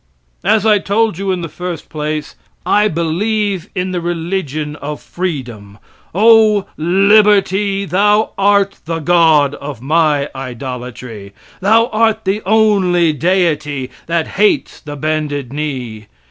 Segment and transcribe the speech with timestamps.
[0.43, 2.33] As I told you in the first place,
[2.65, 5.77] I believe in the religion of freedom.
[6.15, 7.85] O liberty!
[7.85, 11.33] thou art the god of my idolatry.
[11.59, 16.07] Thou art the only deity that hates the bended knee.